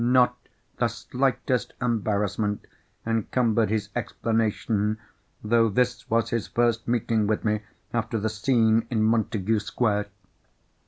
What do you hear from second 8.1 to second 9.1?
the scene in